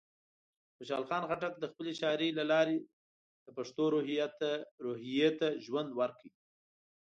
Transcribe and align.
خوشحال 0.77 1.03
خان 1.09 1.23
خټک 1.29 1.53
د 1.59 1.63
خپلې 1.71 1.91
شاعرۍ 1.99 2.29
له 2.39 2.43
لارې 2.51 2.77
د 3.45 3.47
پښتنو 3.57 3.85
روحیه 4.93 5.29
ته 5.39 5.47
ژوند 5.65 5.89
ورکړ. 5.99 6.27